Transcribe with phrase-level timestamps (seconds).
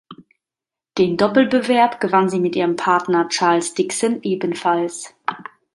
[0.97, 5.13] Den Doppelbewerb gewann sie mit ihrem Partner Charles Dixon ebenfalls.